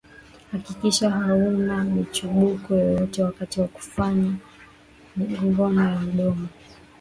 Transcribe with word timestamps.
hakikisha 0.51 1.09
hauna 1.09 1.83
michubuko 1.83 2.73
yoyote 2.75 3.23
wakati 3.23 3.61
wa 3.61 3.67
kufanya 3.67 4.33
gono 5.57 5.89
ya 5.89 5.99
mdomo 5.99 6.47